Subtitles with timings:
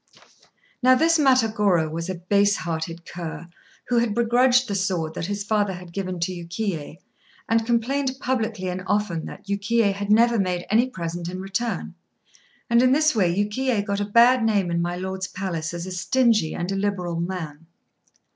[0.81, 3.47] Now this Matagorô was a base hearted cur,
[3.89, 6.97] who had begrudged the sword that his father had given to Yukiyé,
[7.47, 11.93] and complained publicly and often that Yukiyé had never made any present in return;
[12.67, 15.91] and in this way Yukiyé got a bad name in my Lord's palace as a
[15.91, 17.67] stingy and illiberal man.